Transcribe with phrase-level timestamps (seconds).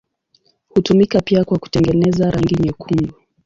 [0.69, 3.13] Hutumika pia kwa kutengeneza rangi nyekundu.